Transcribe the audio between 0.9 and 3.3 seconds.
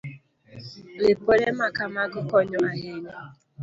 Lipode ma kamago konyo ahinya.